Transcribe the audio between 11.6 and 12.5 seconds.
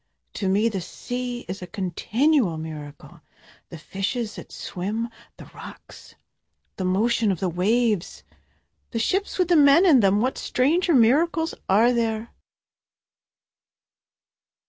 are there?